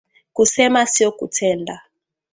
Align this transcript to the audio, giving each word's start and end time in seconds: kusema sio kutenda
kusema 0.33 0.85
sio 0.85 1.11
kutenda 1.11 1.81